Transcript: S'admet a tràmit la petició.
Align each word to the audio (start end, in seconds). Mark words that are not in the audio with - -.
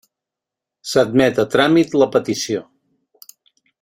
S'admet 0.93 1.41
a 1.43 1.47
tràmit 1.57 1.93
la 2.03 2.07
petició. 2.17 2.65